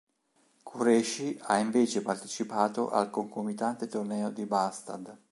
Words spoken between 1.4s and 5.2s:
ha invece partecipato al concomitante torneo di Båstad.